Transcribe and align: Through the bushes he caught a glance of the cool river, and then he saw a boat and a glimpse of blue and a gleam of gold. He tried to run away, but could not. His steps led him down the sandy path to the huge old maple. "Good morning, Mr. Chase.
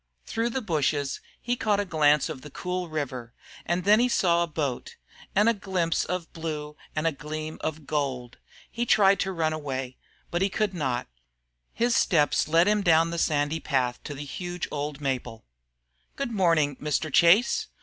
Through 0.25 0.49
the 0.49 0.63
bushes 0.63 1.21
he 1.39 1.55
caught 1.55 1.79
a 1.79 1.85
glance 1.85 2.27
of 2.27 2.41
the 2.41 2.49
cool 2.49 2.89
river, 2.89 3.35
and 3.67 3.83
then 3.83 3.99
he 3.99 4.09
saw 4.09 4.41
a 4.41 4.47
boat 4.47 4.95
and 5.35 5.47
a 5.47 5.53
glimpse 5.53 6.05
of 6.05 6.33
blue 6.33 6.75
and 6.95 7.05
a 7.05 7.11
gleam 7.11 7.59
of 7.61 7.85
gold. 7.85 8.39
He 8.71 8.87
tried 8.87 9.19
to 9.19 9.31
run 9.31 9.53
away, 9.53 9.97
but 10.31 10.41
could 10.51 10.73
not. 10.73 11.05
His 11.71 11.95
steps 11.95 12.47
led 12.47 12.67
him 12.67 12.81
down 12.81 13.11
the 13.11 13.19
sandy 13.19 13.59
path 13.59 14.03
to 14.05 14.15
the 14.15 14.25
huge 14.25 14.67
old 14.71 15.01
maple. 15.01 15.45
"Good 16.15 16.31
morning, 16.31 16.77
Mr. 16.77 17.13
Chase. 17.13 17.67